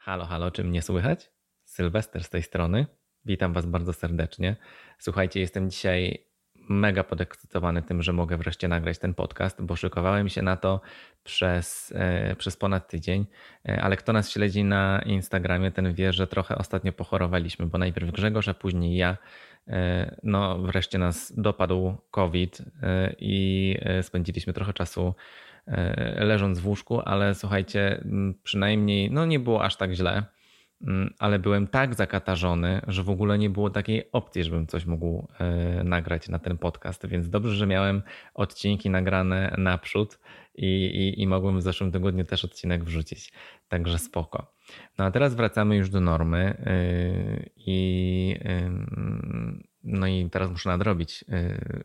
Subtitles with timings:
[0.00, 1.30] Halo, halo, czy mnie słychać?
[1.64, 2.86] Sylwester z tej strony.
[3.24, 4.56] Witam Was bardzo serdecznie.
[4.98, 6.24] Słuchajcie, jestem dzisiaj
[6.68, 10.80] mega podekscytowany tym, że mogę wreszcie nagrać ten podcast, bo szykowałem się na to
[11.24, 13.26] przez, e, przez ponad tydzień,
[13.68, 18.10] e, ale kto nas śledzi na Instagramie, ten wie, że trochę ostatnio pochorowaliśmy, bo najpierw
[18.10, 19.16] Grzegorz, a później ja.
[19.68, 22.62] E, no, wreszcie nas dopadł COVID
[23.18, 25.14] i spędziliśmy trochę czasu
[26.16, 28.04] leżąc w łóżku, ale słuchajcie,
[28.42, 30.22] przynajmniej no nie było aż tak źle.
[31.18, 35.84] Ale byłem tak zakatarzony, że w ogóle nie było takiej opcji, żebym coś mógł e,
[35.84, 38.02] nagrać na ten podcast, więc dobrze, że miałem
[38.34, 40.18] odcinki nagrane naprzód
[40.54, 43.32] i, i, i mogłem w zeszłym tygodniu też odcinek wrzucić,
[43.68, 44.52] także spoko.
[44.98, 48.36] No a teraz wracamy już do normy yy, i
[49.84, 51.24] no i teraz muszę nadrobić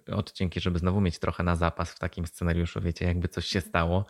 [0.08, 3.62] yy, odcinki, żeby znowu mieć trochę na zapas w takim scenariuszu, wiecie, jakby coś się
[3.62, 4.06] stało,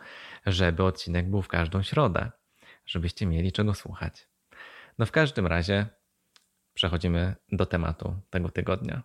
[0.46, 2.30] żeby odcinek był w każdą środę,
[2.86, 4.28] żebyście mieli czego słuchać.
[4.98, 5.86] No w każdym razie
[6.74, 9.02] przechodzimy do tematu tego tygodnia.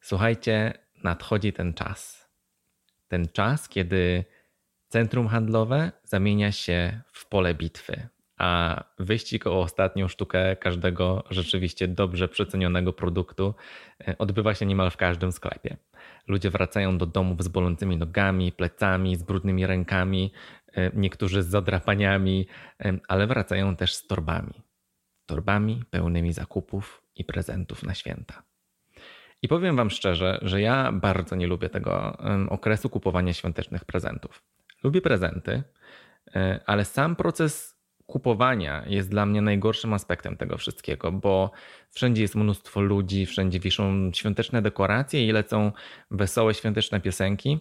[0.00, 2.28] Słuchajcie, nadchodzi ten czas.
[3.08, 4.24] Ten czas, kiedy
[4.88, 12.28] centrum handlowe zamienia się w pole bitwy, a wyścig o ostatnią sztukę każdego rzeczywiście dobrze
[12.28, 13.54] przecenionego produktu
[14.08, 15.76] e, odbywa się niemal w każdym sklepie.
[16.26, 20.32] Ludzie wracają do domów z bolącymi nogami, plecami, z brudnymi rękami,
[20.72, 22.46] e, niektórzy z zadrapaniami,
[23.08, 24.54] ale wracają też z torbami.
[25.26, 28.42] Torbami pełnymi zakupów i prezentów na święta.
[29.42, 34.42] I powiem Wam szczerze, że ja bardzo nie lubię tego okresu kupowania świątecznych prezentów.
[34.82, 35.62] Lubię prezenty,
[36.34, 37.77] e, ale sam proces
[38.08, 41.50] kupowania jest dla mnie najgorszym aspektem tego wszystkiego, bo
[41.90, 45.72] wszędzie jest mnóstwo ludzi, wszędzie wiszą świąteczne dekoracje i lecą
[46.10, 47.58] wesołe świąteczne piosenki,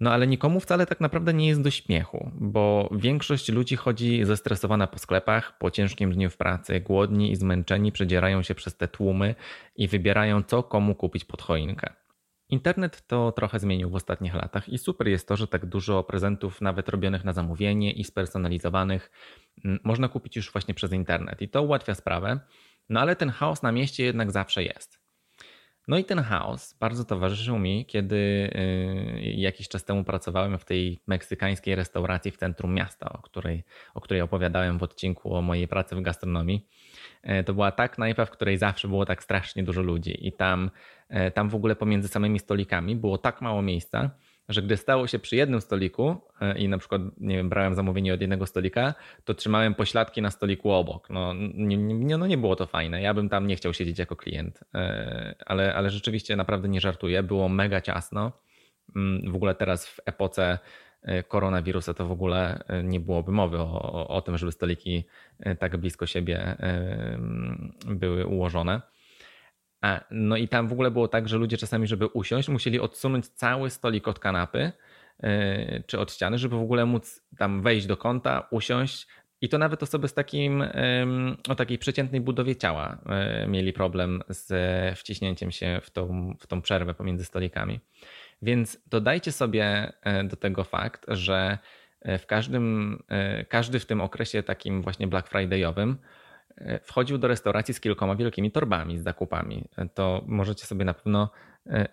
[0.00, 4.86] no ale nikomu wcale tak naprawdę nie jest do śmiechu, bo większość ludzi chodzi zestresowana
[4.86, 9.34] po sklepach, po ciężkim dniu w pracy, głodni i zmęczeni przedzierają się przez te tłumy
[9.76, 12.05] i wybierają co komu kupić pod choinkę.
[12.48, 16.60] Internet to trochę zmienił w ostatnich latach i super jest to, że tak dużo prezentów,
[16.60, 19.10] nawet robionych na zamówienie i spersonalizowanych,
[19.84, 22.40] można kupić już właśnie przez internet i to ułatwia sprawę,
[22.88, 25.05] no ale ten chaos na mieście jednak zawsze jest.
[25.88, 31.00] No i ten chaos bardzo towarzyszył mi, kiedy y, jakiś czas temu pracowałem w tej
[31.06, 33.64] meksykańskiej restauracji w centrum miasta, o której,
[33.94, 36.66] o której opowiadałem w odcinku o mojej pracy w gastronomii.
[37.22, 40.70] E, to była tak knajpa, w której zawsze było tak strasznie dużo ludzi i tam,
[41.08, 44.10] e, tam w ogóle pomiędzy samymi stolikami było tak mało miejsca,
[44.48, 48.14] że gdy stało się przy jednym stoliku e, i na przykład nie wiem, brałem zamówienie
[48.14, 51.10] od jednego stolika, to trzymałem pośladki na stoliku obok.
[51.10, 53.02] No nie, nie, no nie było to fajne.
[53.02, 54.60] Ja bym tam nie chciał siedzieć jako klient,
[55.46, 57.22] ale, ale rzeczywiście naprawdę nie żartuję.
[57.22, 58.32] Było mega ciasno.
[58.96, 60.58] Mm, w ogóle teraz w epoce
[61.06, 65.04] E, koronawirusa, to w ogóle e, nie byłoby mowy o, o tym, żeby stoliki
[65.40, 66.56] e, tak blisko siebie
[67.86, 68.80] były ułożone.
[70.10, 73.70] No i tam w ogóle było tak, że ludzie czasami, żeby usiąść, musieli odsunąć cały
[73.70, 74.72] stolik od kanapy
[75.86, 79.06] czy od ściany, żeby w ogóle móc tam wejść do kąta, usiąść.
[79.40, 80.64] I to nawet osoby z takim,
[81.48, 82.98] o takiej przeciętnej budowie ciała
[83.48, 87.80] mieli problem z wciśnięciem się w tą, w tą przerwę pomiędzy stolikami.
[88.42, 91.58] Więc dodajcie sobie e, do tego fakt, że
[92.00, 95.94] e, w każdym, e, każdy w tym okresie takim właśnie Black Friday'owym
[96.82, 99.64] wchodził do restauracji z kilkoma wielkimi torbami z zakupami.
[99.94, 101.30] To możecie sobie na pewno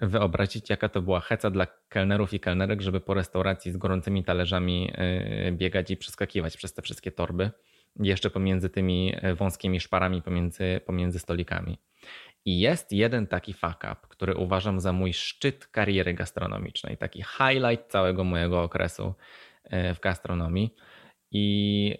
[0.01, 4.93] wyobrazić, jaka to była heca dla kelnerów i kelnerek, żeby po restauracji z gorącymi talerzami
[5.51, 7.51] biegać i przeskakiwać przez te wszystkie torby,
[7.99, 11.77] jeszcze pomiędzy tymi wąskimi szparami pomiędzy, pomiędzy stolikami.
[12.45, 17.91] I jest jeden taki fuck up, który uważam za mój szczyt kariery gastronomicznej, taki highlight
[17.91, 19.13] całego mojego okresu
[19.63, 20.75] e, w gastronomii.
[21.33, 21.97] I,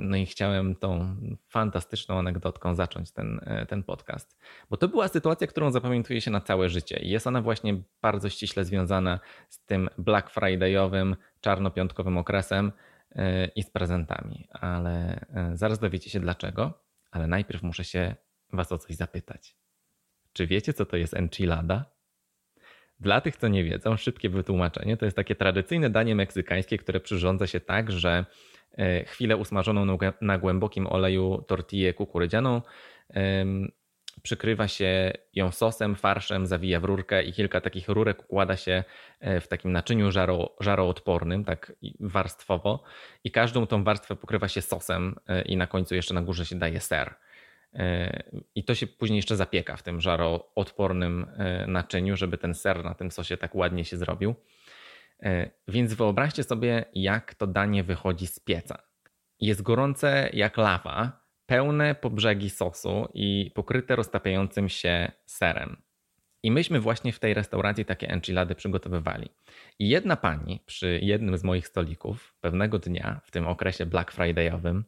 [0.00, 1.16] no i chciałem tą
[1.48, 4.38] fantastyczną anegdotką zacząć ten, e, ten podcast.
[4.70, 6.98] Bo to była sytuacja, którą zapamiętuje się na całe życie.
[7.02, 12.72] Jest ona właśnie bardzo ściśle związana z tym Black Fridayowym, czarnopiątkowym okresem
[13.12, 14.48] e, i z prezentami.
[14.52, 16.88] Ale zaraz dowiecie się dlaczego.
[17.10, 18.14] Ale najpierw muszę się
[18.52, 19.56] Was o coś zapytać.
[20.32, 21.84] Czy wiecie, co to jest enchilada?
[23.00, 27.46] Dla tych, co nie wiedzą, szybkie wytłumaczenie to jest takie tradycyjne danie meksykańskie, które przyrządza
[27.46, 28.24] się tak, że e,
[29.06, 32.62] chwilę usmażoną na głębokim oleju tortillę kukurydzianą
[34.22, 38.84] przykrywa się ją sosem, farszem, zawija w rurkę i kilka takich rurek układa się
[39.20, 42.82] e, w takim naczyniu żaro, żaroodpornym, tak warstwowo
[43.24, 46.58] i każdą tą warstwę pokrywa się sosem e, i na końcu jeszcze na górze się
[46.58, 47.14] daje ser.
[47.74, 48.22] E,
[48.54, 52.94] I to się później jeszcze zapieka w tym żaroodpornym e, naczyniu, żeby ten ser na
[52.94, 54.34] tym sosie tak ładnie się zrobił.
[55.22, 58.78] E, więc wyobraźcie sobie, jak to danie wychodzi z pieca.
[59.40, 65.82] jest gorące jak lawa, pełne po brzegi sosu i pokryte roztapiającym się serem.
[66.42, 69.30] I myśmy właśnie w tej restauracji takie enchilady przygotowywali.
[69.78, 74.84] I jedna pani przy jednym z moich stolików pewnego dnia w tym okresie Black Fridayowym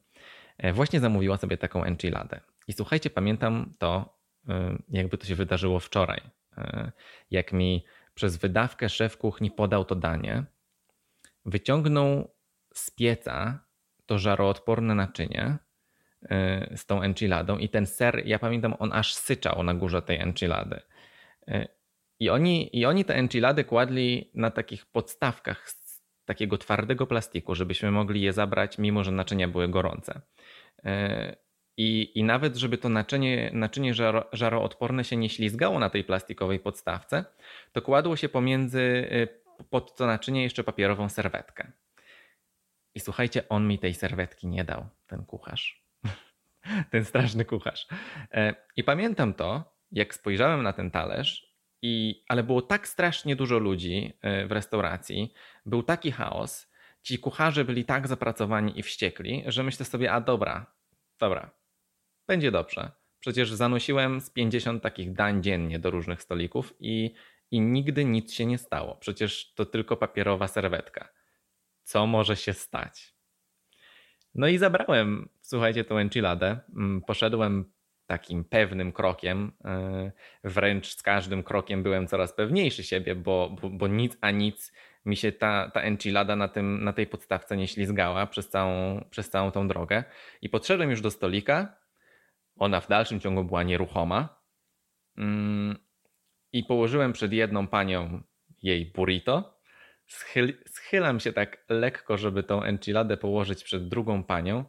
[0.58, 2.40] e, właśnie zamówiła sobie taką enchiladę.
[2.68, 4.18] I słuchajcie, pamiętam to,
[4.48, 6.20] e, jakby to się wydarzyło wczoraj.
[7.30, 7.84] Jak mi
[8.20, 10.44] przez wydawkę szef kuchni podał to danie,
[11.44, 12.34] wyciągnął
[12.74, 13.64] z pieca
[14.06, 15.58] to żaroodporne naczynie
[16.76, 20.80] z tą enchiladą i ten ser, ja pamiętam, on aż syczał na górze tej enchilady.
[22.18, 27.90] I oni, I oni te enchilady kładli na takich podstawkach z takiego twardego plastiku, żebyśmy
[27.90, 30.20] mogli je zabrać, mimo że naczynia były gorące.
[31.82, 36.60] I, i nawet, żeby to naczynie, naczynie żaro, żaroodporne się nie ślizgało na tej plastikowej
[36.60, 37.24] podstawce,
[37.72, 41.72] to kładło się pomiędzy y, pod to naczynie jeszcze papierową serwetkę.
[42.94, 45.84] I słuchajcie, on mi tej serwetki nie dał, ten kucharz.
[46.92, 47.86] ten straszny kucharz.
[48.32, 53.58] E, I pamiętam to, jak spojrzałem na ten talerz, i, ale było tak strasznie dużo
[53.58, 55.32] ludzi e, w restauracji,
[55.66, 56.72] był taki chaos,
[57.02, 60.66] ci kucharze byli tak zapracowani i wściekli, że myślę sobie, a dobra,
[61.18, 61.59] dobra,
[62.30, 62.90] będzie dobrze.
[63.20, 67.14] Przecież zanosiłem z 50 takich dań dziennie do różnych stolików i,
[67.50, 68.96] i nigdy nic się nie stało.
[68.96, 71.08] Przecież to tylko papierowa serwetka.
[71.82, 73.14] Co może się stać?
[74.34, 76.60] No i zabrałem, słuchajcie, tą enchiladę.
[76.76, 77.72] Mm, poszedłem
[78.06, 79.52] takim pewnym krokiem.
[79.64, 80.12] E,
[80.44, 84.72] wręcz z każdym krokiem byłem coraz pewniejszy siebie, bo, bo, bo nic a nic
[85.04, 89.30] mi się ta, ta enchilada na, tym, na tej podstawce nie ślizgała przez całą, przez
[89.30, 90.04] całą tą drogę.
[90.42, 91.79] I podszedłem już do stolika.
[92.60, 94.40] Ona w dalszym ciągu była nieruchoma.
[95.18, 95.76] Mm,
[96.52, 98.22] I położyłem przed jedną panią
[98.62, 99.60] jej burrito.
[100.06, 104.64] Schyl, schylam się tak lekko, żeby tą enchiladę położyć przed drugą panią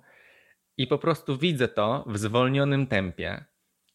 [0.78, 3.46] i po prostu widzę to w zwolnionym tempie,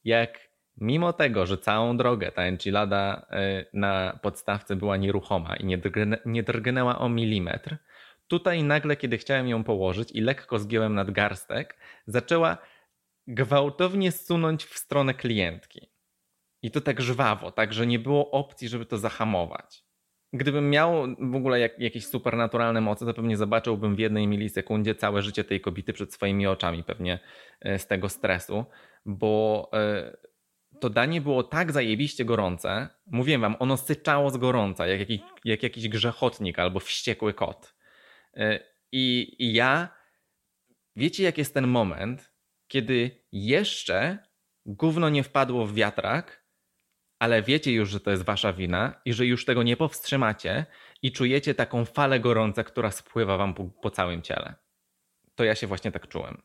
[0.05, 5.79] jak mimo tego, że całą drogę ta enchilada e, na podstawce była nieruchoma i
[6.27, 7.77] nie drgnęła o milimetr,
[8.29, 11.77] tutaj nagle, kiedy chciałem ją położyć i lekko zgiąłem nadgarstek,
[12.07, 12.59] zaczęła
[13.27, 15.89] gwałtownie sunąć w stronę klientki.
[16.63, 19.85] I to tak żwawo, tak, że nie było opcji, żeby to zahamować.
[20.33, 25.23] Gdybym miał w ogóle jak, jakieś supernaturalne moce, to pewnie zobaczyłbym w jednej milisekundzie całe
[25.23, 27.19] życie tej kobiety przed swoimi oczami, pewnie
[27.61, 28.65] e, z tego stresu,
[29.07, 30.17] bo e,
[30.81, 32.89] to danie było tak zajebiście gorące.
[33.07, 37.75] Mówiłem wam, ono syczało z gorąca, jak, jakiś, jak jakiś grzechotnik albo wściekły kot.
[38.35, 38.61] E,
[38.93, 39.89] I, I ja,
[40.97, 42.36] wiecie, jak jest ten moment,
[42.69, 44.19] kiedy jeszcze
[44.67, 46.47] gówno nie wpadło w wiatrak,
[47.19, 50.67] ale wiecie już, że to jest wasza wina i że już tego nie powstrzymacie
[51.03, 54.55] i czujecie taką falę gorąca, która spływa wam po, po całym ciele.
[55.35, 56.43] To ja się właśnie tak czułem.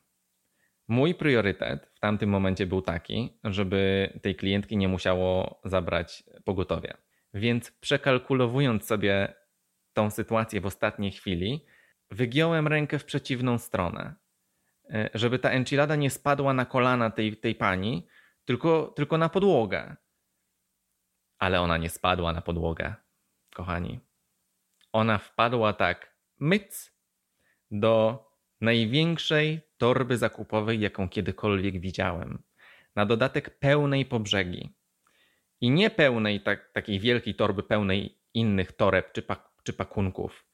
[0.88, 6.98] Mój priorytet w tamtym momencie był taki, żeby tej klientki nie musiało zabrać pogotowia.
[7.34, 9.34] Więc przekalkulowując sobie
[9.94, 11.66] tą sytuację w ostatniej chwili,
[12.12, 14.16] wygiąłem rękę w przeciwną stronę,
[15.14, 18.08] żeby ta enchilada nie spadła na kolana tej, tej pani,
[18.46, 19.96] tylko, tylko na podłogę
[21.42, 22.96] ale ona nie spadła na podłogę,
[23.56, 24.00] kochani.
[24.94, 26.92] Ona wpadła tak myc
[27.72, 28.26] do
[28.62, 32.44] największej torby zakupowej, jaką kiedykolwiek widziałem.
[32.96, 34.76] Na dodatek pełnej po brzegi.
[35.62, 40.46] I nie pełnej tak, takiej wielkiej torby, pełnej innych toreb czy, pak, czy pakunków,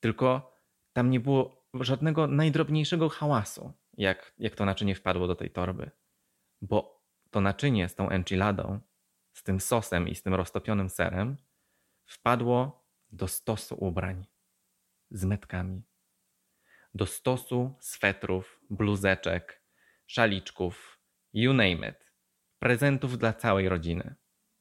[0.00, 0.56] tylko
[0.92, 5.90] tam nie było żadnego najdrobniejszego hałasu, jak, jak to naczynie wpadło do tej torby.
[6.62, 8.80] Bo to naczynie z tą enchiladą
[9.32, 11.36] z tym sosem i z tym roztopionym serem
[12.04, 14.26] wpadło do stosu ubrań
[15.10, 15.82] z metkami.
[16.94, 19.62] Do stosu swetrów, bluzeczek,
[20.06, 20.98] szaliczków,
[21.32, 22.12] you name it.
[22.58, 24.14] Prezentów dla całej rodziny.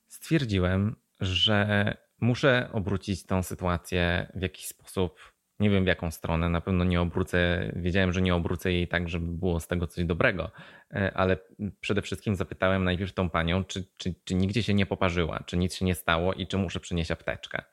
[0.08, 6.62] Stwierdziłem, że muszę obrócić tą sytuację w jakiś sposób nie wiem w jaką stronę, na
[6.62, 10.52] pewno nie obrócę, wiedziałem, że nie obrócę jej tak, żeby było z tego coś dobrego,
[10.92, 11.38] e, ale
[11.80, 15.76] przede wszystkim zapytałem najpierw tą panią, czy, czy, czy nigdzie się nie poparzyła, czy nic
[15.76, 17.64] się nie stało i czy muszę przynieść apteczkę.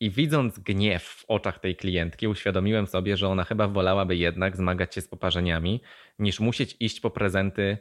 [0.00, 4.94] I widząc gniew w oczach tej klientki, uświadomiłem sobie, że ona chyba wolałaby jednak zmagać
[4.94, 5.82] się z poparzeniami,
[6.18, 7.78] niż musieć iść po prezenty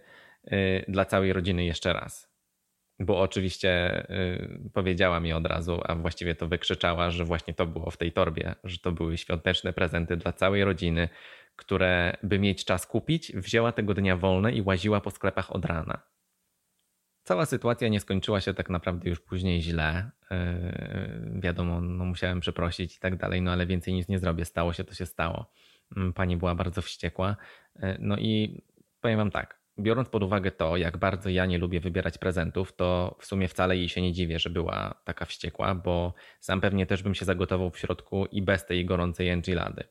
[0.47, 2.28] y, dla całej rodziny jeszcze raz
[2.99, 7.91] bo oczywiście y, powiedziała mi od razu, a właściwie to wykrzyczała, że właśnie to było
[7.91, 11.09] w tej torbie, że to były świąteczne prezenty dla całej rodziny,
[11.55, 16.01] które by mieć czas kupić, wzięła tego dnia wolne i łaziła po sklepach od rana.
[17.23, 20.11] Cała sytuacja nie skończyła się tak naprawdę już później źle.
[20.31, 24.45] Yy, wiadomo, no musiałem przeprosić i tak dalej, no ale więcej nic nie zrobię.
[24.45, 25.51] Stało się, to się stało.
[25.97, 27.35] mm, pani była bardzo wściekła.
[27.99, 28.61] No i
[29.01, 33.15] powiem wam tak, biorąc pod uwagę to, jak bardzo ja nie lubię wybierać prezentów, to
[33.19, 37.03] w sumie wcale jej się nie dziwię, że była taka wściekła, bo sam pewnie też
[37.03, 39.83] bym się zagotował w środku i bez tej gorącej enchilady.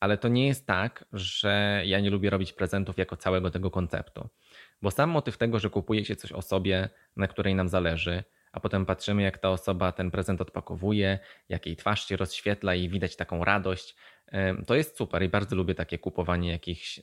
[0.00, 4.28] Ale to nie jest tak, że ja nie lubię robić prezentów jako całego tego konceptu.
[4.82, 8.24] Bo sam motyw tego, że kupuje się coś osobie, na której nam zależy,
[8.56, 12.88] a potem patrzymy, jak ta osoba ten prezent odpakowuje, jak jej twarz się rozświetla i
[12.88, 13.96] widać taką radość,
[14.66, 17.00] to jest super i bardzo lubię takie kupowanie jakichś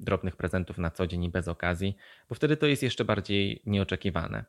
[0.00, 1.96] drobnych prezentów na co dzień i bez okazji,
[2.28, 4.44] bo wtedy to jest jeszcze bardziej nieoczekiwane.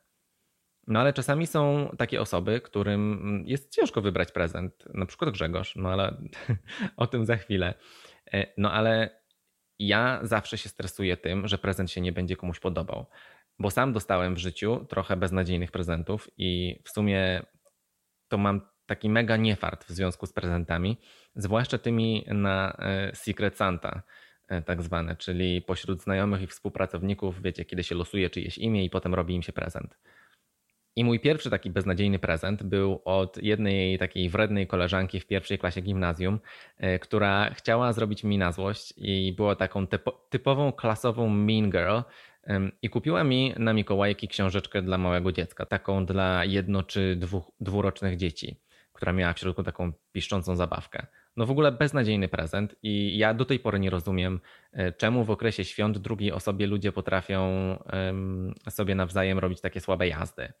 [0.86, 5.88] No ale czasami są takie osoby, którym jest ciężko wybrać prezent, na przykład Grzegorz, no
[5.88, 6.16] ale
[6.96, 7.74] o tym za chwilę.
[8.32, 9.20] E, no ale
[9.78, 13.06] ja zawsze się stresuję tym, że prezent się nie będzie komuś podobał,
[13.60, 17.42] bo sam dostałem w życiu trochę beznadziejnych prezentów i w sumie
[18.28, 20.96] to mam taki mega niefart w związku z prezentami,
[21.34, 24.02] zwłaszcza tymi na e, Secret Santa
[24.48, 28.90] e, tak zwane, czyli pośród znajomych i współpracowników, wiecie, kiedy się losuje czyjeś imię i
[28.90, 29.96] potem robi im się prezent.
[30.96, 35.80] I mój pierwszy taki beznadziejny prezent był od jednej takiej wrednej koleżanki w pierwszej klasie
[35.80, 36.40] gimnazjum,
[36.78, 41.98] e, która chciała zrobić mi na złość i była taką typo, typową klasową mean girl.
[42.82, 48.16] I kupiła mi na Mikołajki książeczkę dla małego dziecka, taką dla jedno czy dwu, dwurocznych
[48.16, 48.60] dzieci,
[48.92, 51.06] która miała w środku taką piszczącą zabawkę.
[51.36, 54.40] No w ogóle beznadziejny prezent i ja do tej pory nie rozumiem,
[54.72, 57.50] e, czemu w okresie świąt drugiej osobie ludzie potrafią
[58.70, 60.52] sobie nawzajem robić takie słabe jazdy.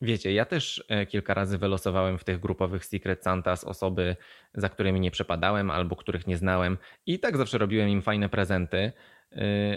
[0.00, 4.16] Wiecie, ja też e, kilka razy wylosowałem w tych grupowych Secret Santas osoby,
[4.54, 8.92] za którymi nie przepadałem albo których nie znałem i tak zawsze robiłem im fajne prezenty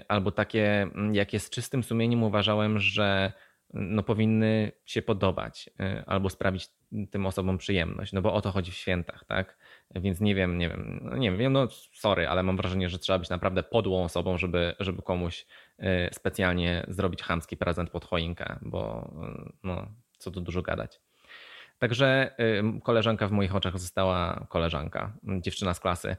[0.08, 3.34] albo takie, mm, jakie z czystym sumieniem uważałem, że
[3.74, 6.68] mm, no, powinny się podobać e, albo sprawić
[7.12, 9.58] tym osobom przyjemność, no bo o to chodzi w świętach, tak?
[9.96, 13.20] Więc nie wiem, nie wiem, no nie wiem, no sorry, ale mam wrażenie, że trzeba
[13.20, 15.46] być naprawdę podłą osobą, żeby, żeby komuś
[16.12, 19.12] specjalnie zrobić chamski prezent pod choinkę, bo
[19.64, 19.88] no,
[20.18, 21.00] co tu dużo gadać.
[21.80, 22.36] Także
[22.84, 26.16] koleżanka w moich oczach została, koleżanka, dziewczyna z klasy,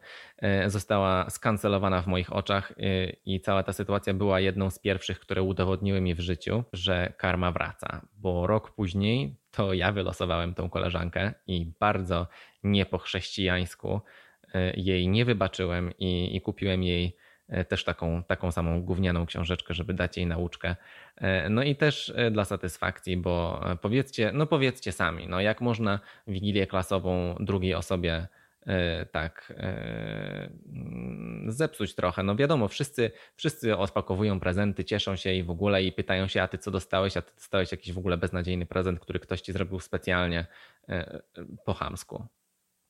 [0.66, 5.20] y, została skancelowana w moich oczach y, i cała ta sytuacja była jedną z pierwszych,
[5.20, 10.70] które udowodniły mi w życiu, że karma wraca, bo rok później to ja wylosowałem tą
[10.70, 12.26] koleżankę i bardzo
[12.62, 14.00] nie po chrześcijańsku
[14.54, 17.16] y, jej nie wybaczyłem i, i kupiłem jej
[17.68, 20.76] też taką, taką samą gównianą książeczkę, żeby dać jej nauczkę.
[21.16, 26.00] E, no i też e, dla satysfakcji, bo powiedzcie, no powiedzcie sami, no jak można
[26.26, 28.26] wigilię klasową drugiej osobie
[29.12, 29.52] tak
[31.46, 32.22] zepsuć trochę.
[32.22, 36.48] No wiadomo, wszyscy, wszyscy odpakowują prezenty, cieszą się i w ogóle i pytają się, a
[36.48, 39.80] ty co dostałeś, a ty dostałeś jakiś w ogóle beznadziejny prezent, który ktoś ci zrobił
[39.80, 40.46] specjalnie
[41.64, 42.26] po chamsku.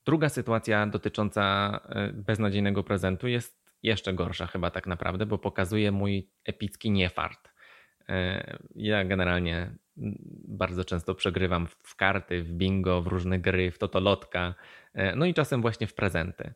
[0.07, 1.81] Druga sytuacja dotycząca
[2.12, 7.51] beznadziejnego prezentu jest jeszcze gorsza chyba tak naprawdę, bo pokazuje mój epicki niefart.
[8.09, 9.75] E, ja generalnie
[10.49, 14.55] bardzo często przegrywam w karty, w bingo, w różne gry, w totolotka,
[14.95, 16.55] e, no i czasem właśnie w prezenty.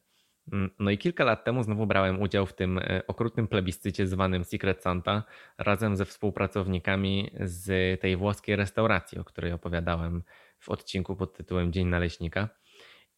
[0.52, 4.44] Mm, no i kilka lat temu znowu brałem udział w tym e, okrutnym plebiscycie zwanym
[4.44, 5.22] Secret Santa
[5.58, 10.22] razem ze współpracownikami z tej włoskiej restauracji, o której opowiadałem
[10.58, 12.48] w odcinku pod tytułem Dzień Naleśnika.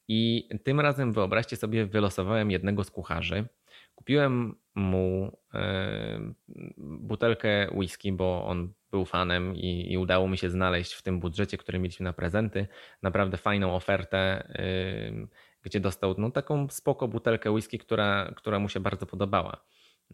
[0.09, 3.49] I tym razem wyobraźcie sobie, wylosowałem jednego z kucharzy,
[3.97, 6.33] Kupiłem mu e,
[6.79, 11.59] butelkę whisky, bo on był fanem i, i, udało mi się znaleźć w tym budżecie,
[11.59, 12.67] który mieliśmy na prezenty,
[13.03, 14.49] naprawdę fajną ofertę,
[15.63, 19.65] gdzie dostał no, taką spoko butelkę whisky, która, która mu się bardzo podobała.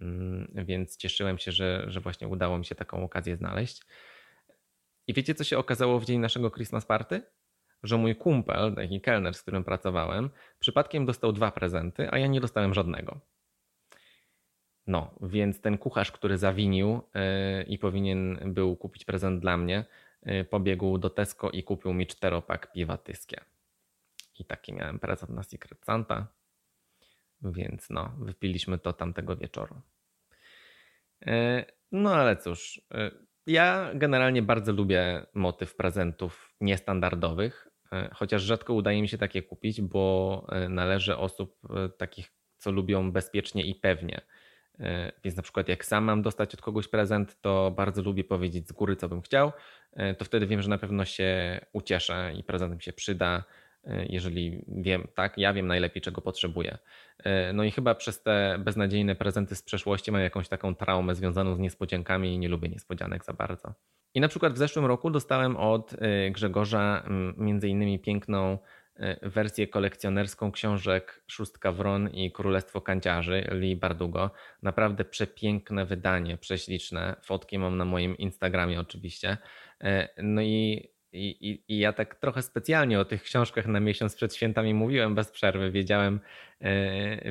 [0.01, 3.83] Mm, więc cieszyłem się, że, że właśnie udało mi się taką okazję znaleźć.
[5.07, 7.23] I wiecie, co się okazało w dzień naszego Christmas Party?
[7.83, 12.41] Że mój kumpel, taki kelner, z którym pracowałem, przypadkiem dostał dwa prezenty, a ja nie
[12.41, 13.21] dostałem żadnego.
[14.87, 19.85] No, więc ten kucharz, który zawinił yy, i powinien był kupić prezent dla mnie,
[20.23, 23.41] yy, pobiegł do Tesco i kupił mi czteropak piwa tyskie.
[24.39, 26.27] I taki miałem prezent na Secret Santa.
[27.43, 29.81] Więc no, wypiliśmy to tamtego wieczoru.
[31.21, 32.81] Yy, no ale cóż,
[33.47, 37.69] ja generalnie bardzo lubię motyw prezentów niestandardowych,
[38.15, 41.59] chociaż rzadko udaje mi się takie kupić, bo należy osób
[41.99, 44.23] takich, co lubią bezpiecznie i pewnie
[44.81, 48.69] E, więc na przykład jak sam mam dostać od kogoś prezent, to bardzo lubię powiedzieć
[48.69, 49.53] z góry, co bym chciał.
[49.93, 53.43] E, to wtedy wiem, że na pewno się ucieszę i prezent mi się przyda, e,
[54.09, 56.79] jeżeli wiem, tak, ja wiem najlepiej, czego potrzebuję.
[57.55, 61.59] No i chyba przez te beznadziejne prezenty z przeszłości mam jakąś taką traumę związaną z
[61.59, 63.75] niespodziankami i nie lubię niespodzianek za bardzo.
[64.15, 65.95] I na przykład w zeszłym roku dostałem od
[66.31, 68.59] Grzegorza między innymi piękną
[68.97, 74.31] e, wersję kolekcjonerską książek Szóstka Wron i Królestwo Kanciarzy Lee Bardugo.
[74.63, 77.17] Naprawdę przepiękne wydanie, prześliczne.
[77.23, 79.37] Fotki mam na moim Instagramie oczywiście.
[79.81, 84.35] E, no i, i, i ja tak trochę specjalnie o tych książkach na miesiąc przed
[84.35, 85.71] świętami mówiłem bez przerwy.
[85.71, 86.21] Wiedziałem,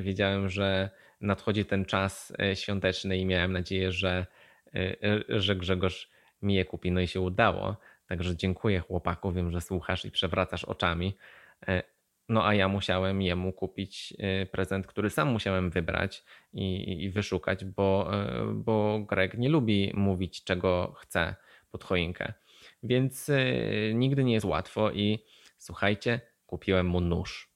[0.01, 0.89] wiedziałem że
[1.21, 4.25] nadchodzi ten czas świąteczny i miałem nadzieję, że,
[5.29, 6.09] że Grzegorz
[6.41, 6.91] mi je kupi.
[6.91, 7.77] No i się udało.
[8.11, 11.17] Także dziękuję chłopaku, wiem, że słuchasz i przewracasz oczami.
[11.67, 11.83] E,
[12.29, 16.23] no a ja musiałem jemu kupić e, prezent, który sam musiałem wybrać
[16.53, 21.35] i, i wyszukać, bo, e, bo Greg nie lubi mówić, czego chce
[21.71, 22.33] pod choinkę.
[22.83, 23.31] Więc
[23.93, 25.25] nigdy nie jest łatwo i
[25.57, 27.51] słuchajcie, kupiłem mu nóż.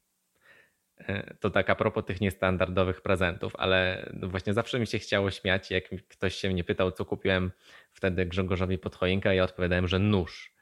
[1.40, 5.84] To tak a propos tych niestandardowych prezentów, ale właśnie zawsze mi się chciało śmiać, jak
[6.08, 7.52] ktoś się mnie pytał, co kupiłem
[7.92, 10.56] wtedy Grzegorzowi pod choinkę, ja odpowiadałem, że nóż.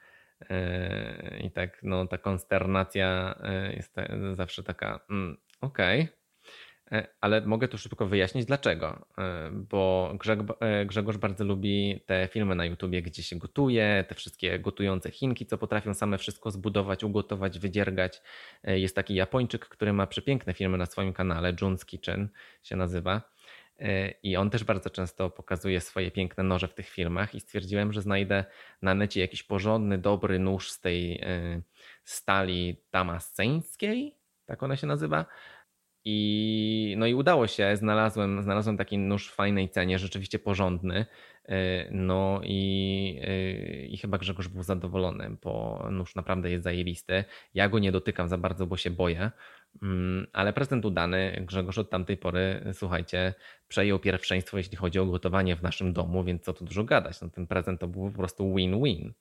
[0.49, 3.95] E, I tak, no, ta konsternacja e, jest
[4.33, 6.01] zawsze taka, mm, okej.
[6.01, 6.22] Okay.
[6.93, 9.05] E, ale mogę tu szybko wyjaśnić dlaczego.
[9.51, 10.13] Bo
[10.85, 15.57] Grzegorz bardzo lubi te filmy na YouTubie, gdzie się gotuje, te wszystkie gotujące Chinki, co
[15.57, 18.21] potrafią same wszystko zbudować, ugotować, wydziergać.
[18.63, 22.29] Jest taki Japończyk, który ma przepiękne filmy na swoim kanale, Jun's Kitchen
[22.63, 23.21] się nazywa.
[24.23, 28.01] I on też bardzo często pokazuje swoje piękne noże w tych filmach i stwierdziłem, że
[28.01, 28.45] znajdę
[28.81, 31.61] na necie jakiś porządny, dobry nóż z tej e,
[32.03, 35.25] stali damasceńskiej, tak ona się nazywa.
[36.05, 41.05] I, no i udało się, znalazłem, znalazłem taki nóż w fajnej cenie, rzeczywiście porządny.
[41.45, 47.23] E, no i, e, i chyba Grzegorz był zadowolony, bo nóż naprawdę jest zajebisty.
[47.53, 49.31] Ja go nie dotykam za bardzo, bo się boję,
[49.81, 51.43] mm, ale prezent udany.
[51.47, 53.33] Grzegorz od tamtej pory, słuchajcie,
[53.67, 57.21] przejął pierwszeństwo, jeśli chodzi o gotowanie w naszym domu, więc co tu dużo gadać.
[57.21, 59.13] No, ten prezent to był po prostu win-win.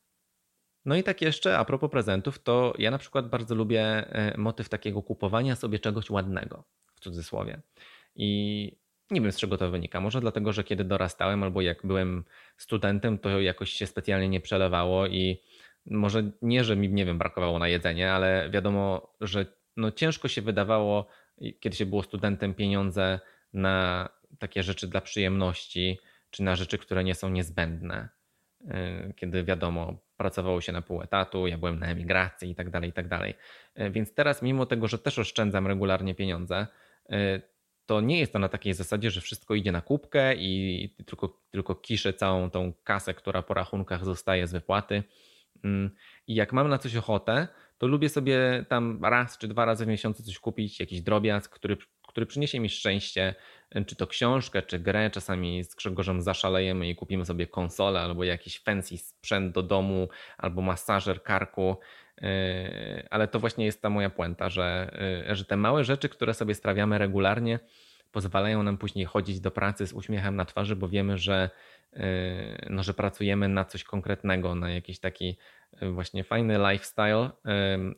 [0.84, 4.68] No i tak jeszcze a propos prezentów, to ja na przykład bardzo lubię e, motyw
[4.68, 7.60] takiego kupowania sobie czegoś ładnego, w cudzysłowie.
[8.16, 8.72] I
[9.10, 10.00] nie wiem z czego to wynika.
[10.00, 12.24] Może dlatego, że kiedy dorastałem albo jak byłem
[12.56, 15.42] studentem, to jakoś się specjalnie nie przelewało i
[15.86, 20.42] może nie, że mi, nie wiem, brakowało na jedzenie, ale wiadomo, że no ciężko się
[20.42, 21.06] wydawało,
[21.60, 23.21] kiedy się było studentem, pieniądze
[23.52, 25.99] na takie rzeczy dla przyjemności,
[26.30, 28.08] czy na rzeczy, które nie są niezbędne.
[28.60, 32.91] Y, kiedy wiadomo, pracowało się na pół etatu, ja byłem na emigracji i tak dalej,
[32.91, 33.35] i tak dalej.
[33.80, 36.67] Y, więc teraz, mimo tego, że też oszczędzam regularnie pieniądze,
[37.13, 37.43] y,
[37.87, 41.75] to nie jest to na takiej zasadzie, że wszystko idzie na kubkę i tylko, tylko
[41.75, 45.02] kiszę całą tą kasę, która po rachunkach zostaje z wypłaty.
[45.65, 45.91] Mm,
[46.26, 49.89] I jak mam na coś ochotę, to lubię sobie tam raz czy dwa razy w
[49.89, 51.76] miesiącu coś kupić, jakiś drobiazg, który,
[52.12, 53.34] który przyniesie mi szczęście,
[53.86, 55.10] czy to książkę, czy grę.
[55.10, 60.62] Czasami z Grzegorzem zaszalejemy i kupimy sobie konsolę albo jakiś fancy sprzęt do domu, albo
[60.62, 61.76] masażer karku.
[62.20, 62.28] Yy,
[63.10, 64.90] ale to właśnie jest ta moja puenta, że,
[65.28, 67.58] yy, że te małe rzeczy, które sobie sprawiamy regularnie,
[68.12, 71.50] pozwalają nam później chodzić do pracy z uśmiechem na twarzy, bo wiemy, że,
[71.92, 72.00] yy,
[72.70, 75.36] no, że pracujemy na coś konkretnego, na jakiś taki
[75.92, 77.30] właśnie fajny lifestyle,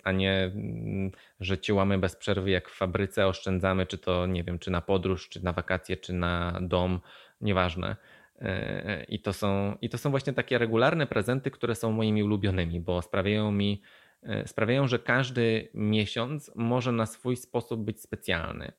[0.04, 4.58] a nie, mm, że ciłamy bez przerwy jak w fabryce, oszczędzamy, czy to nie wiem,
[4.58, 7.00] czy na podróż, czy na wakacje, czy na dom,
[7.40, 7.96] nieważne.
[8.38, 12.80] E, I to, są, I to są właśnie takie regularne prezenty, które są moimi ulubionymi,
[12.80, 13.82] bo sprawiają mi,
[14.22, 18.72] e, sprawiają, że każdy miesiąc może na swój sposób być specjalny.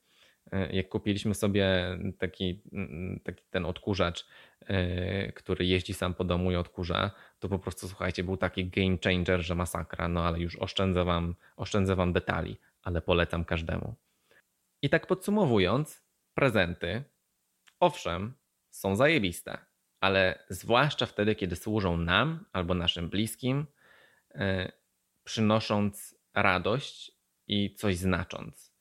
[0.51, 4.25] E, jak kupiliśmy sobie taki, mm, taki ten odkurzacz,
[5.35, 9.41] który jeździ sam po domu i odkurza, to po prostu słuchajcie, był taki game changer,
[9.41, 13.95] że masakra, no ale już oszczędzę wam, oszczędzę wam detali, ale polecam każdemu.
[14.81, 16.03] I tak podsumowując,
[16.33, 17.03] prezenty,
[17.79, 18.33] owszem,
[18.69, 19.57] są zajebiste,
[19.99, 23.65] ale zwłaszcza wtedy, kiedy służą nam albo naszym bliskim,
[24.35, 24.71] yy,
[25.23, 27.11] przynosząc radość
[27.47, 28.74] i coś znacząc.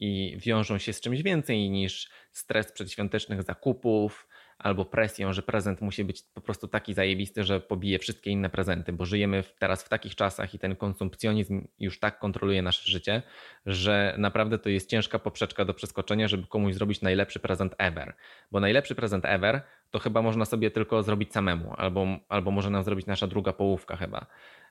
[0.00, 4.26] I wiążą się z czymś więcej niż stres przedświątecznych zakupów,
[4.58, 8.92] albo presją, że prezent musi być po prostu taki zajebisty, że pobije wszystkie inne prezenty,
[8.92, 13.22] bo żyjemy teraz w takich czasach i ten konsumpcjonizm już tak kontroluje nasze życie,
[13.66, 18.14] że naprawdę to jest ciężka poprzeczka do przeskoczenia, żeby komuś zrobić najlepszy prezent ever.
[18.50, 22.82] Bo najlepszy prezent ever to chyba można sobie tylko zrobić samemu, albo, albo może nam
[22.82, 24.26] zrobić nasza druga połówka chyba.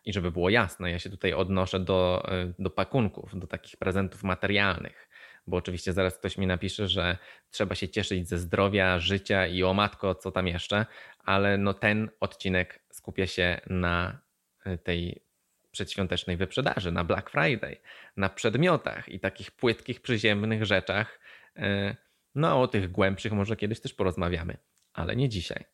[0.06, 2.28] I żeby było jasne, ja się tutaj odnoszę do,
[2.60, 5.10] do pakunków, do takich prezentów materialnych
[5.48, 7.18] bo oczywiście zaraz ktoś mi napisze, że
[7.52, 10.86] trzeba się cieszyć ze zdrowia, życia i o matko, co tam jeszcze,
[11.20, 14.22] ale no ten odcinek skupia się na
[14.66, 15.26] e, tej
[15.72, 17.78] przedświątecznej wyprzedaży, na Black Friday,
[18.18, 21.20] na przedmiotach i takich płytkich, przyziemnych rzeczach.
[21.56, 21.96] E,
[22.36, 24.58] no a o tych głębszych może kiedyś też porozmawiamy,
[24.94, 25.66] ale nie dzisiaj.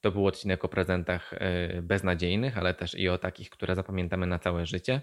[0.00, 4.38] To był odcinek o prezentach e, beznadziejnych, ale też i o takich, które zapamiętamy na
[4.38, 5.00] całe życie.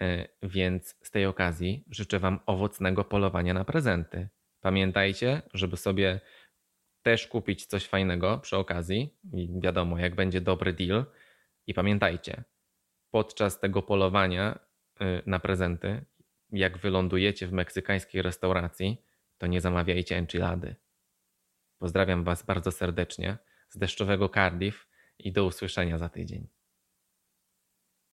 [0.00, 4.28] E, Więc z tej okazji życzę Wam owocnego polowania na prezenty.
[4.60, 6.20] Pamiętajcie, żeby sobie
[7.02, 9.14] też kupić coś fajnego przy okazji.
[9.32, 11.04] I wiadomo, jak będzie dobry deal.
[11.66, 12.44] I pamiętajcie,
[13.10, 14.58] podczas tego polowania
[15.00, 16.04] y, na prezenty,
[16.52, 19.02] jak wylądujecie w meksykańskiej restauracji,
[19.38, 20.76] to nie zamawiajcie enchilady.
[21.78, 26.55] Pozdrawiam Was bardzo serdecznie z deszczowego Cardiff i do usłyszenia za tydzień.